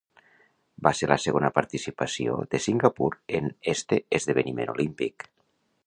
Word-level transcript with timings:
Va 0.87 0.93
ser 0.99 1.09
la 1.11 1.17
segona 1.25 1.51
participació 1.57 2.39
de 2.55 2.63
Singapur 2.67 3.11
en 3.41 3.53
este 3.75 4.01
esdeveniment 4.21 4.75
olímpic. 4.79 5.29